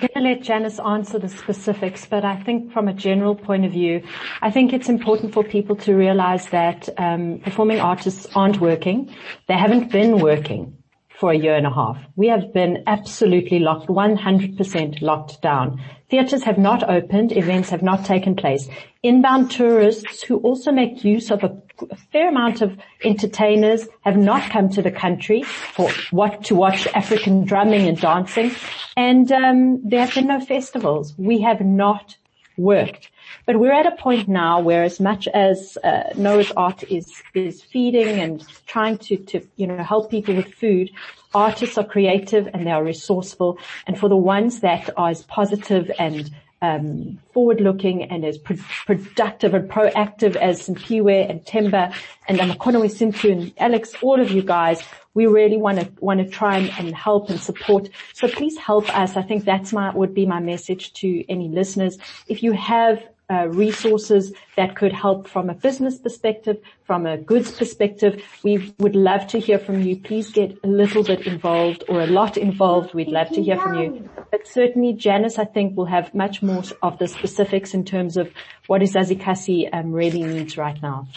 To 0.00 0.20
let 0.20 0.42
Janice 0.42 0.80
answer 0.80 1.18
the 1.18 1.28
specifics, 1.28 2.04
but 2.04 2.24
I 2.24 2.36
think 2.42 2.72
from 2.72 2.88
a 2.88 2.92
general 2.92 3.34
point 3.36 3.64
of 3.64 3.72
view, 3.72 4.02
I 4.42 4.50
think 4.50 4.72
it's 4.72 4.88
important 4.88 5.32
for 5.32 5.44
people 5.44 5.76
to 5.76 5.94
realize 5.94 6.48
that 6.48 6.88
um, 6.98 7.40
performing 7.44 7.80
artists 7.80 8.26
aren't 8.34 8.60
working. 8.60 9.14
They 9.46 9.54
haven't 9.54 9.92
been 9.92 10.18
working 10.18 10.76
for 11.18 11.30
a 11.30 11.36
year 11.36 11.54
and 11.54 11.66
a 11.66 11.72
half. 11.72 11.96
We 12.16 12.26
have 12.26 12.52
been 12.52 12.82
absolutely 12.86 13.60
locked, 13.60 13.88
100% 13.88 15.00
locked 15.00 15.40
down. 15.42 15.80
Theatres 16.10 16.42
have 16.42 16.58
not 16.58 16.88
opened, 16.88 17.32
events 17.32 17.70
have 17.70 17.82
not 17.82 18.04
taken 18.04 18.34
place. 18.34 18.68
Inbound 19.02 19.50
tourists 19.50 20.22
who 20.22 20.38
also 20.38 20.72
make 20.72 21.04
use 21.04 21.30
of 21.30 21.44
a, 21.44 21.56
a 21.90 21.96
fair 22.12 22.28
amount 22.28 22.62
of 22.62 22.76
entertainers 23.04 23.86
have 24.00 24.16
not 24.16 24.50
come 24.50 24.68
to 24.70 24.82
the 24.82 24.90
country 24.90 25.42
for 25.42 25.88
what 26.10 26.44
to 26.44 26.54
watch 26.54 26.86
African 26.88 27.44
drumming 27.44 27.88
and 27.88 28.00
dancing. 28.00 28.50
And 28.96 29.30
um, 29.32 29.80
there 29.88 30.04
have 30.04 30.14
been 30.14 30.28
no 30.28 30.40
festivals. 30.40 31.14
We 31.18 31.40
have 31.40 31.60
not 31.60 32.16
worked. 32.56 33.10
But 33.46 33.58
we're 33.58 33.72
at 33.72 33.86
a 33.86 33.96
point 33.96 34.28
now 34.28 34.60
where 34.60 34.84
as 34.84 35.00
much 35.00 35.26
as 35.28 35.76
uh, 35.82 36.12
Noah's 36.16 36.52
Art 36.52 36.84
is, 36.84 37.12
is 37.34 37.62
feeding 37.62 38.20
and 38.20 38.46
trying 38.66 38.98
to, 38.98 39.16
to, 39.16 39.46
you 39.56 39.66
know, 39.66 39.82
help 39.82 40.10
people 40.10 40.34
with 40.34 40.54
food, 40.54 40.90
artists 41.34 41.76
are 41.76 41.84
creative 41.84 42.48
and 42.54 42.66
they 42.66 42.70
are 42.70 42.84
resourceful. 42.84 43.58
And 43.86 43.98
for 43.98 44.08
the 44.08 44.16
ones 44.16 44.60
that 44.60 44.90
are 44.96 45.10
as 45.10 45.22
positive 45.24 45.90
and 45.98 46.30
um, 46.64 47.18
forward-looking 47.32 48.04
and 48.04 48.24
as 48.24 48.38
pro- 48.38 48.56
productive 48.86 49.54
and 49.54 49.70
proactive 49.70 50.36
as 50.36 50.66
Simpiwe 50.66 51.28
and 51.28 51.44
Temba 51.44 51.94
and 52.28 52.38
Amakono 52.38 52.82
Sintu 52.98 53.32
and 53.32 53.52
Alex, 53.58 53.94
all 54.02 54.20
of 54.20 54.30
you 54.30 54.42
guys, 54.42 54.82
we 55.14 55.26
really 55.26 55.56
want 55.56 55.78
to 55.80 55.86
want 56.00 56.20
to 56.20 56.28
try 56.28 56.58
and, 56.58 56.70
and, 56.78 56.94
help 56.94 57.30
and 57.30 57.40
support. 57.40 57.88
So 58.14 58.28
please 58.28 58.56
help 58.58 58.86
us. 58.96 59.16
I 59.16 59.22
think 59.22 59.44
that's 59.44 59.72
my 59.72 59.94
would 59.94 60.14
be 60.14 60.26
my 60.26 60.40
message 60.40 60.92
to 60.94 61.08
any 61.28 61.48
listeners. 61.48 61.98
If 62.26 62.42
you 62.42 62.52
have 62.52 63.02
resources 63.48 64.32
that 64.56 64.76
could 64.76 64.92
help 64.92 65.28
from 65.28 65.50
a 65.50 65.54
business 65.54 65.98
perspective, 65.98 66.58
from 66.84 67.06
a 67.06 67.16
goods 67.16 67.50
perspective. 67.52 68.22
We 68.42 68.74
would 68.78 68.94
love 68.94 69.26
to 69.28 69.38
hear 69.38 69.58
from 69.58 69.82
you. 69.82 69.96
Please 69.96 70.30
get 70.30 70.58
a 70.62 70.66
little 70.66 71.02
bit 71.02 71.26
involved 71.26 71.84
or 71.88 72.00
a 72.00 72.06
lot 72.06 72.36
involved. 72.36 72.94
We'd 72.94 73.08
love 73.08 73.30
to 73.30 73.42
hear 73.42 73.56
from 73.58 73.78
you. 73.80 74.08
But 74.30 74.46
certainly 74.46 74.92
Janice, 74.92 75.38
I 75.38 75.44
think, 75.44 75.76
will 75.76 75.86
have 75.86 76.14
much 76.14 76.42
more 76.42 76.62
of 76.82 76.98
the 76.98 77.08
specifics 77.08 77.74
in 77.74 77.84
terms 77.84 78.16
of 78.16 78.30
what 78.66 78.82
is 78.82 78.94
Ezasi 78.94 79.20
Kasi 79.20 79.68
um, 79.68 79.92
really 79.92 80.22
needs 80.22 80.56
right 80.56 80.80
now. 80.82 81.08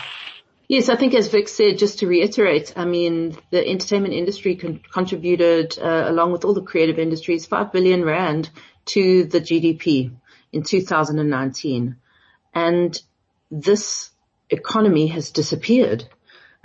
Yes, 0.67 0.89
I 0.89 0.97
think 0.97 1.13
as 1.13 1.29
Vic 1.29 1.47
said, 1.47 1.77
just 1.77 1.99
to 1.99 2.07
reiterate, 2.07 2.73
I 2.75 2.83
mean, 2.83 3.37
the 3.51 3.65
entertainment 3.65 4.13
industry 4.13 4.57
con- 4.57 4.81
contributed, 4.91 5.79
uh, 5.79 6.05
along 6.09 6.33
with 6.33 6.43
all 6.43 6.53
the 6.53 6.61
creative 6.61 6.99
industries, 6.99 7.45
5 7.45 7.71
billion 7.71 8.03
rand 8.03 8.49
to 8.87 9.23
the 9.25 9.39
GDP 9.39 10.11
in 10.51 10.63
2019. 10.63 11.97
And 12.53 13.01
this 13.51 14.09
economy 14.49 15.07
has 15.07 15.31
disappeared. 15.31 16.07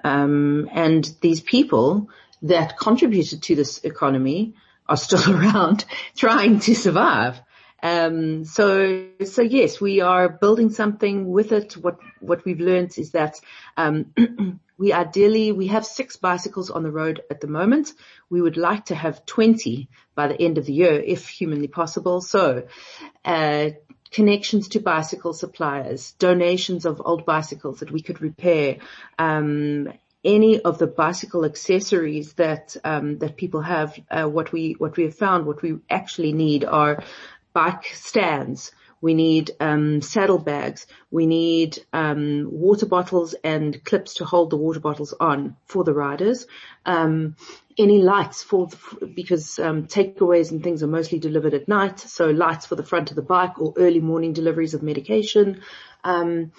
Um, 0.04 0.68
and 0.72 1.08
these 1.20 1.40
people 1.40 2.08
that 2.42 2.76
contributed 2.76 3.42
to 3.44 3.54
this 3.54 3.78
economy 3.84 4.54
are 4.88 4.96
still 4.96 5.30
around 5.36 5.84
trying 6.16 6.60
to 6.60 6.74
survive. 6.74 7.40
Um, 7.82 8.44
so, 8.44 9.06
so 9.24 9.42
yes, 9.42 9.80
we 9.80 10.00
are 10.00 10.28
building 10.28 10.70
something 10.70 11.28
with 11.28 11.50
it. 11.50 11.76
What, 11.76 11.98
what 12.20 12.44
we've 12.44 12.60
learned 12.60 12.96
is 12.96 13.10
that, 13.10 13.40
um, 13.76 14.12
we 14.82 14.92
ideally, 14.92 15.52
we 15.52 15.68
have 15.68 15.86
six 15.86 16.16
bicycles 16.16 16.68
on 16.68 16.82
the 16.82 16.90
road 16.90 17.22
at 17.30 17.40
the 17.40 17.46
moment. 17.46 17.92
We 18.28 18.42
would 18.42 18.56
like 18.56 18.86
to 18.86 18.96
have 18.96 19.24
20 19.24 19.88
by 20.16 20.26
the 20.26 20.42
end 20.42 20.58
of 20.58 20.66
the 20.66 20.72
year 20.72 20.94
if 20.94 21.28
humanly 21.28 21.68
possible. 21.68 22.20
So, 22.20 22.66
uh, 23.24 23.70
connections 24.10 24.66
to 24.70 24.80
bicycle 24.80 25.34
suppliers, 25.34 26.14
donations 26.18 26.84
of 26.84 27.00
old 27.04 27.24
bicycles 27.24 27.78
that 27.78 27.92
we 27.92 28.02
could 28.02 28.20
repair, 28.20 28.78
um, 29.20 29.92
any 30.24 30.58
of 30.60 30.78
the 30.78 30.88
bicycle 30.88 31.44
accessories 31.44 32.32
that 32.32 32.76
um, 32.82 33.18
that 33.18 33.36
people 33.36 33.60
have, 33.60 33.96
uh, 34.10 34.24
what 34.24 34.50
we 34.50 34.72
what 34.72 34.96
we 34.96 35.04
have 35.04 35.14
found, 35.14 35.46
what 35.46 35.62
we 35.62 35.78
actually 35.90 36.32
need 36.32 36.64
are 36.64 37.04
bike 37.52 37.86
stands. 37.92 38.72
We 39.02 39.12
need 39.14 39.50
um, 39.61 40.00
saddlebags. 40.00 40.87
We 41.11 41.26
need 41.26 41.85
um, 41.92 42.49
water 42.50 42.87
bottles 42.87 43.35
and 43.44 43.85
clips 43.85 44.14
to 44.14 44.25
hold 44.25 44.50
the 44.50 44.56
water 44.56 44.80
bottles 44.80 45.12
on 45.12 45.56
for 45.66 45.85
the 45.85 45.92
riders. 45.92 46.47
Um, 46.87 47.37
any 47.76 48.00
lights 48.00 48.42
for 48.42 48.68
the, 48.68 49.06
because 49.06 49.59
um, 49.59 49.87
takeaways 49.87 50.52
and 50.52 50.62
things 50.62 50.82
are 50.82 50.87
mostly 50.88 51.18
delivered 51.18 51.54
at 51.54 51.68
night, 51.68 51.99
so 51.99 52.30
lights 52.30 52.66
for 52.66 52.76
the 52.76 52.85
front 52.85 53.11
of 53.11 53.16
the 53.16 53.23
bike 53.23 53.61
or 53.61 53.75
early 53.76 54.00
morning 54.00 54.32
deliveries 54.32 54.75
of 54.75 54.82
medication. 54.82 55.62
Um, 56.04 56.52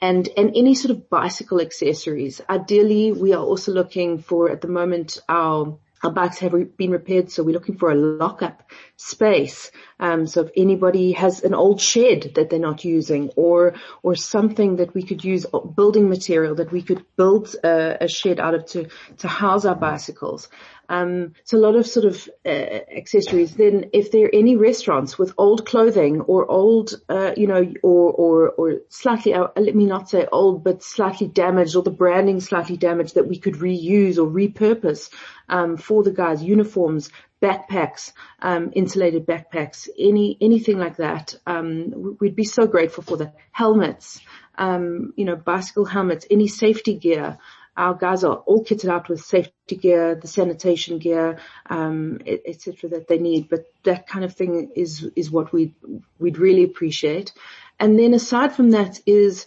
and 0.00 0.28
and 0.36 0.52
any 0.54 0.74
sort 0.74 0.90
of 0.90 1.08
bicycle 1.08 1.60
accessories. 1.60 2.40
Ideally, 2.48 3.12
we 3.12 3.32
are 3.32 3.42
also 3.42 3.72
looking 3.72 4.18
for 4.18 4.50
at 4.50 4.60
the 4.60 4.68
moment 4.68 5.18
our 5.28 5.78
our 6.02 6.10
bikes 6.10 6.38
have 6.40 6.76
been 6.76 6.90
repaired, 6.90 7.30
so 7.30 7.42
we're 7.42 7.54
looking 7.54 7.78
for 7.78 7.90
a 7.90 7.94
lockup 7.94 8.70
space. 8.96 9.70
Um, 10.00 10.26
so 10.26 10.42
if 10.42 10.50
anybody 10.56 11.12
has 11.12 11.42
an 11.42 11.54
old 11.54 11.80
shed 11.80 12.32
that 12.34 12.50
they're 12.50 12.58
not 12.58 12.84
using, 12.84 13.30
or 13.36 13.74
or 14.02 14.14
something 14.14 14.76
that 14.76 14.94
we 14.94 15.02
could 15.02 15.24
use 15.24 15.46
uh, 15.52 15.58
building 15.58 16.08
material 16.08 16.54
that 16.56 16.72
we 16.72 16.82
could 16.82 17.04
build 17.16 17.54
a, 17.64 18.04
a 18.04 18.08
shed 18.08 18.40
out 18.40 18.54
of 18.54 18.66
to 18.66 18.88
to 19.18 19.28
house 19.28 19.64
our 19.64 19.74
bicycles. 19.74 20.48
Um, 20.88 21.32
so 21.44 21.56
a 21.56 21.60
lot 21.60 21.76
of 21.76 21.86
sort 21.86 22.06
of 22.06 22.28
uh, 22.44 22.48
accessories. 22.48 23.56
Then, 23.56 23.90
if 23.92 24.10
there 24.10 24.26
are 24.26 24.34
any 24.34 24.56
restaurants 24.56 25.18
with 25.18 25.32
old 25.38 25.64
clothing 25.64 26.20
or 26.20 26.50
old, 26.50 27.00
uh, 27.08 27.32
you 27.36 27.46
know, 27.46 27.72
or 27.82 28.12
or 28.12 28.50
or 28.50 28.80
slightly, 28.88 29.34
uh, 29.34 29.48
let 29.56 29.74
me 29.74 29.86
not 29.86 30.10
say 30.10 30.26
old, 30.30 30.62
but 30.62 30.82
slightly 30.82 31.26
damaged, 31.26 31.74
or 31.74 31.82
the 31.82 31.90
branding 31.90 32.40
slightly 32.40 32.76
damaged, 32.76 33.14
that 33.14 33.28
we 33.28 33.38
could 33.38 33.54
reuse 33.54 34.18
or 34.18 34.26
repurpose 34.26 35.10
um, 35.48 35.76
for 35.76 36.02
the 36.02 36.12
guys' 36.12 36.42
uniforms, 36.42 37.10
backpacks, 37.44 38.12
um, 38.40 38.70
insulated 38.74 39.26
backpacks, 39.26 39.88
any 39.98 40.36
anything 40.40 40.78
like 40.78 40.96
that. 40.96 41.34
Um, 41.46 42.16
we'd 42.20 42.36
be 42.36 42.44
so 42.44 42.66
grateful 42.66 43.04
for 43.04 43.16
the 43.16 43.32
helmets, 43.52 44.20
um, 44.56 45.12
you 45.16 45.24
know, 45.24 45.36
bicycle 45.36 45.84
helmets, 45.84 46.26
any 46.30 46.48
safety 46.48 46.94
gear 46.94 47.38
our 47.76 47.94
guys 47.94 48.22
are 48.22 48.36
all 48.36 48.64
kitted 48.64 48.88
out 48.88 49.08
with 49.08 49.20
safety 49.20 49.76
gear, 49.76 50.14
the 50.14 50.28
sanitation 50.28 50.98
gear, 50.98 51.38
um, 51.68 52.20
etc. 52.26 52.90
that 52.90 53.08
they 53.08 53.18
need. 53.18 53.48
But 53.48 53.66
that 53.82 54.06
kind 54.06 54.24
of 54.24 54.34
thing 54.34 54.70
is 54.76 55.08
is 55.16 55.30
what 55.30 55.52
we 55.52 55.74
we'd 56.18 56.38
really 56.38 56.64
appreciate. 56.64 57.32
And 57.80 57.98
then 57.98 58.14
aside 58.14 58.54
from 58.54 58.70
that 58.70 59.00
is 59.06 59.46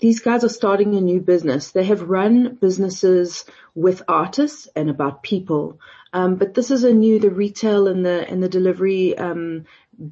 these 0.00 0.20
guys 0.20 0.44
are 0.44 0.48
starting 0.48 0.94
a 0.94 1.00
new 1.00 1.20
business. 1.20 1.70
They 1.70 1.84
have 1.84 2.02
run 2.02 2.54
businesses 2.60 3.44
with 3.74 4.02
artists 4.08 4.68
and 4.76 4.88
about 4.88 5.22
people 5.22 5.78
Um, 6.14 6.36
but 6.36 6.54
this 6.54 6.70
is 6.70 6.84
a 6.84 6.92
new, 6.92 7.18
the 7.18 7.30
retail 7.30 7.88
and 7.88 8.06
the, 8.06 8.26
and 8.30 8.40
the 8.40 8.48
delivery, 8.48 9.18
um, 9.18 9.64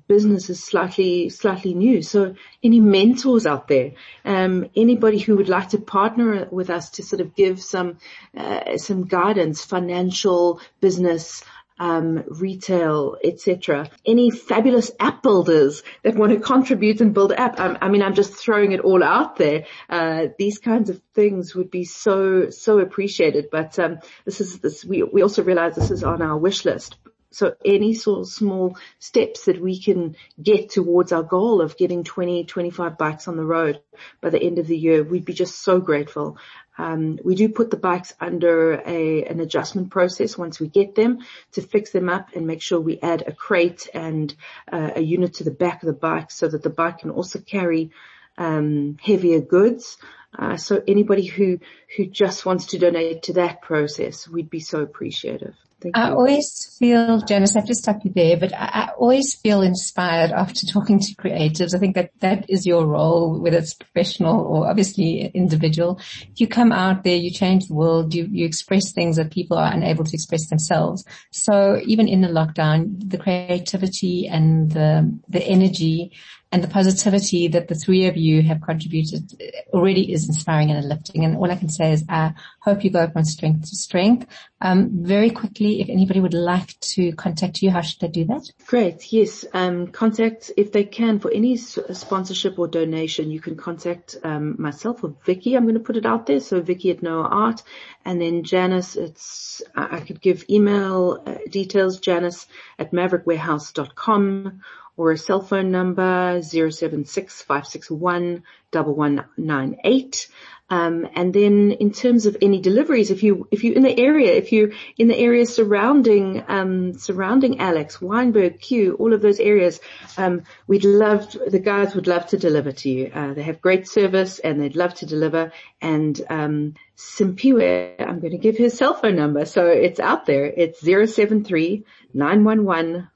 business 0.09 0.51
is 0.51 0.63
slightly, 0.63 1.29
slightly 1.29 1.75
new. 1.75 2.03
So 2.03 2.35
any 2.63 2.81
mentors 2.81 3.47
out 3.47 3.69
there, 3.69 3.93
um, 4.25 4.69
anybody 4.75 5.19
who 5.19 5.37
would 5.37 5.49
like 5.49 5.69
to 5.71 5.79
partner 5.79 6.49
with 6.51 6.71
us 6.71 6.91
to 6.91 7.05
sort 7.05 7.21
of 7.21 7.37
give 7.37 7.63
some, 7.63 7.99
uh, 8.37 8.79
some 8.79 9.07
guidance, 9.07 9.65
financial, 9.65 10.61
business, 10.81 11.45
um, 11.79 12.25
retail, 12.29 13.17
etc. 13.23 13.91
Any 14.07 14.31
fabulous 14.31 14.91
app 15.01 15.23
builders 15.23 15.83
that 16.03 16.15
want 16.15 16.33
to 16.33 16.41
contribute 16.41 17.01
and 17.01 17.15
build 17.15 17.33
app. 17.33 17.59
I, 17.59 17.79
I 17.81 17.89
mean, 17.89 18.03
I'm 18.03 18.15
just 18.15 18.35
throwing 18.35 18.73
it 18.73 18.81
all 18.81 19.03
out 19.03 19.37
there. 19.37 19.67
Uh, 19.89 20.29
these 20.39 20.59
kinds 20.59 20.91
of 20.91 21.01
things 21.15 21.55
would 21.55 21.71
be 21.71 21.85
so 21.85 22.51
so 22.51 22.79
appreciated. 22.79 23.49
But 23.51 23.79
um, 23.79 23.99
this 24.25 24.41
is 24.41 24.59
this. 24.61 24.85
We 24.85 25.03
we 25.03 25.23
also 25.23 25.43
realize 25.43 25.75
this 25.75 25.91
is 25.91 26.05
on 26.05 26.23
our 26.23 26.37
wish 26.37 26.65
list. 26.65 26.97
So 27.33 27.55
any 27.65 27.95
sort 27.95 28.21
of 28.21 28.29
small 28.29 28.77
steps 28.99 29.47
that 29.47 29.61
we 29.61 29.81
can 29.81 30.17
get 30.41 30.71
towards 30.71 31.13
our 31.13 31.23
goal 31.23 31.63
of 31.63 31.79
getting 31.79 32.05
20, 32.05 32.45
25 32.45 32.99
bikes 32.99 33.27
on 33.27 33.37
the 33.37 33.45
road 33.45 33.81
by 34.21 34.29
the 34.31 34.43
end 34.43 34.59
of 34.59 34.67
the 34.67 34.77
year, 34.77 35.03
we'd 35.03 35.25
be 35.25 35.33
just 35.33 35.63
so 35.63 35.81
grateful. 35.81 36.37
Um, 36.79 37.19
we 37.23 37.35
do 37.35 37.49
put 37.49 37.71
the 37.71 37.77
bikes 37.77 38.15
under 38.21 38.75
a, 38.87 39.25
an 39.25 39.41
adjustment 39.41 39.91
process 39.91 40.39
once 40.39 40.59
we 40.59 40.69
get 40.69 40.95
them 40.95 41.19
to 41.53 41.63
fix 41.63 41.91
them 41.91 42.09
up 42.09 42.31
and 42.35 42.47
make 42.47 42.63
sure 42.63 42.81
we 42.81 42.99
add 43.01 43.25
a 43.27 43.33
crate 43.33 43.89
and 43.93 44.35
uh, 44.73 44.91
a 44.97 45.01
unit 45.01 45.35
to 45.35 45.45
the 45.45 45.51
back 45.51 45.83
of 45.83 45.87
the 45.87 45.93
bike 45.93 46.31
so 46.31 46.49
that 46.49 46.63
the 46.63 46.71
bike 46.71 46.99
can 46.99 47.11
also 47.11 47.39
carry 47.39 47.91
um, 48.39 48.97
heavier 49.03 49.41
goods. 49.41 49.99
Uh, 50.39 50.57
so 50.57 50.83
anybody 50.89 51.27
who 51.27 51.59
who 51.97 52.07
just 52.07 52.47
wants 52.47 52.67
to 52.67 52.79
donate 52.79 53.25
to 53.25 53.35
that 53.35 53.61
process, 53.61 54.27
we'd 54.27 54.49
be 54.49 54.61
so 54.61 54.81
appreciative. 54.81 55.55
Thank 55.83 55.97
I 55.97 56.11
always 56.11 56.77
feel, 56.79 57.21
Janice, 57.23 57.57
I 57.57 57.61
have 57.61 57.69
to 57.69 57.75
stop 57.75 58.05
you 58.05 58.13
there, 58.15 58.37
but 58.37 58.53
I, 58.55 58.71
I, 58.73 58.89
always 58.97 59.35
feel 59.35 59.63
inspired 59.63 60.31
after 60.31 60.65
talking 60.65 61.01
to 61.01 61.15
creatives. 61.17 61.75
I 61.75 61.79
think 61.79 61.97
that 61.97 62.13
that 62.21 62.49
is 62.49 62.65
your 62.65 62.87
role, 62.87 63.41
whether 63.41 63.59
it's 63.59 63.75
professional 63.75 64.43
or 64.43 64.69
obviously 64.69 65.27
individual. 65.35 65.99
If 66.21 66.41
You 66.41 66.47
come 66.47 66.71
out 66.71 67.03
there, 67.03 67.17
you 67.17 67.33
change 67.33 67.67
the 67.67 67.75
world, 67.75 68.15
you, 68.15 68.29
you 68.31 68.47
express 68.47 68.93
things 68.93 69.17
that 69.17 69.33
people 69.33 69.59
are 69.59 69.73
unable 69.73 70.05
to 70.05 70.15
express 70.15 70.49
themselves. 70.49 71.05
So 71.33 71.81
even 71.85 72.07
in 72.07 72.21
the 72.21 72.29
lockdown, 72.29 73.11
the 73.11 73.19
creativity 73.19 74.29
and 74.29 74.71
the, 74.71 75.19
the 75.29 75.43
energy 75.43 76.13
and 76.53 76.63
the 76.63 76.69
positivity 76.69 77.49
that 77.49 77.69
the 77.69 77.75
three 77.75 78.07
of 78.07 78.17
you 78.19 78.43
have 78.43 78.61
contributed 78.61 79.33
already 79.73 80.13
is 80.13 80.29
inspiring 80.29 80.71
and 80.71 80.85
uplifting. 80.85 81.25
And 81.25 81.39
all 81.39 81.51
I 81.51 81.57
can 81.57 81.71
say 81.71 81.93
is 81.93 82.05
I 82.11 82.35
hope 82.61 82.85
you 82.85 82.91
go 82.91 83.09
from 83.09 83.25
strength 83.25 83.71
to 83.71 83.77
strength. 83.77 84.27
Um, 84.61 84.91
very 85.03 85.31
quickly, 85.31 85.81
if 85.81 85.89
anybody 85.89 86.21
would 86.21 86.35
like 86.35 86.79
to 86.81 87.13
contact 87.13 87.63
you, 87.63 87.71
how 87.71 87.81
should 87.81 88.01
they 88.01 88.09
do 88.09 88.27
that? 88.27 88.51
Great. 88.67 89.11
Yes. 89.15 89.47
Um, 89.55 89.87
contact, 89.87 90.53
if 90.59 90.73
they 90.73 90.85
can, 90.85 91.21
for 91.21 91.33
any 91.33 91.57
sponsorship 91.57 92.59
or 92.59 92.69
donation, 92.69 93.31
you 93.31 93.41
can 93.41 93.57
contact 93.57 94.17
um, 94.23 94.57
myself 94.59 95.03
or 95.03 95.17
Vicky. 95.25 95.57
I'm 95.57 95.65
going 95.65 95.75
to 95.75 95.81
put 95.81 95.97
it 95.97 96.05
out 96.05 96.27
there. 96.27 96.41
So 96.41 96.61
Vicky 96.61 96.91
at 96.91 97.03
Noah 97.03 97.29
Art. 97.29 97.63
And 98.05 98.21
then 98.21 98.45
Janice, 98.45 98.95
it's, 98.95 99.63
I 99.75 100.01
could 100.01 100.21
give 100.21 100.45
email 100.51 101.23
uh, 101.27 101.37
details, 101.49 101.99
Janice 101.99 102.47
at 102.79 102.93
maverickwarehouse.com 102.93 104.61
or 104.97 105.13
a 105.13 105.19
cell 105.19 105.41
phone 105.41 105.71
number 105.71 106.41
076 106.43 107.43
561 107.43 108.43
1198. 108.71 110.29
Um, 110.71 111.07
and 111.15 111.35
then 111.35 111.73
in 111.73 111.93
terms 111.93 112.25
of 112.25 112.39
any 112.41 112.59
deliveries, 112.59 113.11
if 113.11 113.23
you, 113.23 113.47
if 113.51 113.63
you're 113.63 113.75
in 113.75 113.83
the 113.83 113.99
area, 113.99 114.33
if 114.33 114.53
you're 114.53 114.71
in 114.97 115.09
the 115.09 115.19
area 115.19 115.45
surrounding, 115.45 116.43
um, 116.49 116.95
surrounding 116.95 117.61
Alex, 117.61 117.99
Wynberg, 117.99 118.59
Kew, 118.59 118.97
all 118.99 119.13
of 119.13 119.21
those 119.21 119.39
areas, 119.39 119.81
um, 120.17 120.45
we'd 120.67 120.85
love, 120.85 121.31
the 121.47 121.59
guys 121.59 121.95
would 121.95 122.07
love 122.07 122.27
to 122.29 122.39
deliver 122.39 122.73
to 122.73 122.89
you. 122.89 123.11
Uh, 123.13 123.35
they 123.35 123.43
have 123.43 123.61
great 123.61 123.87
service 123.87 124.39
and 124.39 124.63
they'd 124.63 124.77
love 124.77 124.95
to 124.95 125.07
deliver. 125.07 125.53
And, 125.83 126.19
um, 126.31 126.75
Simpiwe, 126.97 128.01
I'm 128.01 128.21
going 128.21 128.33
to 128.33 128.39
give 128.39 128.57
his 128.57 128.75
cell 128.75 128.95
phone 128.95 129.17
number. 129.17 129.45
So 129.45 129.67
it's 129.67 130.01
out 130.01 130.25
there. 130.25 130.47
It's 130.47 130.81
073 130.81 131.85
911 132.15 133.09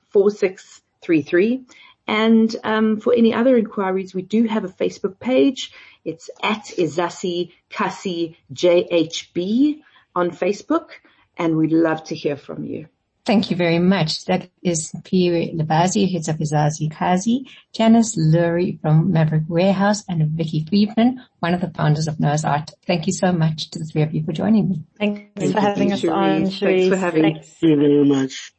4633. 1.06 1.64
And 2.08 2.54
um, 2.62 3.00
for 3.00 3.12
any 3.12 3.34
other 3.34 3.56
inquiries, 3.56 4.14
we 4.14 4.22
do 4.22 4.44
have 4.44 4.64
a 4.64 4.68
Facebook 4.68 5.18
page. 5.18 5.72
It's 6.04 6.30
at 6.42 6.64
Ezasi 6.78 7.52
Kasi 7.68 8.36
JHB 8.52 9.80
on 10.14 10.30
Facebook, 10.30 10.90
and 11.36 11.56
we'd 11.56 11.72
love 11.72 12.04
to 12.04 12.14
hear 12.14 12.36
from 12.36 12.64
you. 12.64 12.86
Thank 13.26 13.50
you 13.50 13.56
very 13.56 13.80
much. 13.80 14.24
That 14.26 14.48
is 14.62 14.92
Pierre 15.02 15.48
Labazi, 15.52 16.10
heads 16.12 16.28
of 16.28 16.36
Ezasi 16.36 16.92
Kasi, 16.92 17.48
Janice 17.72 18.16
Lurie 18.16 18.80
from 18.80 19.10
Maverick 19.10 19.42
Warehouse, 19.48 20.04
and 20.08 20.22
Vicky 20.30 20.64
Friedman, 20.64 21.20
one 21.40 21.52
of 21.52 21.60
the 21.60 21.70
founders 21.70 22.06
of 22.06 22.20
Noah's 22.20 22.44
Art. 22.44 22.70
Thank 22.86 23.08
you 23.08 23.12
so 23.12 23.32
much 23.32 23.70
to 23.70 23.80
the 23.80 23.84
three 23.84 24.02
of 24.02 24.14
you 24.14 24.22
for 24.22 24.32
joining 24.32 24.68
me. 24.68 24.84
Thanks 24.96 25.32
Thank 25.34 25.54
for 25.54 25.60
having 25.60 25.92
us 25.92 26.04
on, 26.04 26.46
Thanks 26.46 26.88
for 26.88 26.96
having 26.96 27.22
Thanks. 27.24 27.48
Thank 27.48 27.62
you 27.62 27.76
very 27.76 28.04
much. 28.04 28.55